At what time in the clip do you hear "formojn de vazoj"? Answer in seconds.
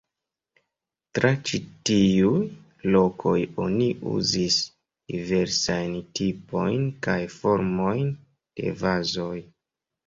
7.39-9.35